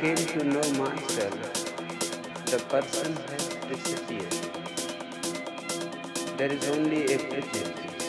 [0.00, 1.52] came to know myself,
[2.52, 4.36] the person has disappeared.
[6.36, 8.04] There is only a prejudice,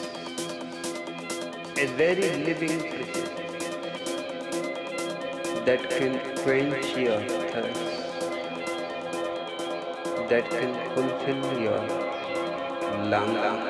[1.78, 3.30] a very living prejudice
[5.64, 7.20] that can quench your
[7.54, 7.86] thirst,
[10.28, 11.82] that can fulfill your
[13.08, 13.67] longing.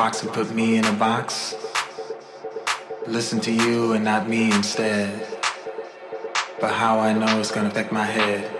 [0.00, 1.54] And put me in a box.
[3.06, 5.26] Listen to you and not me instead.
[6.58, 8.59] But how I know it's gonna affect my head.